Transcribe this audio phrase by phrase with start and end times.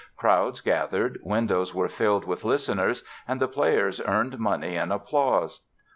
[0.17, 5.61] Crowds gathered, windows were filled with listeners and the players earned money and applause.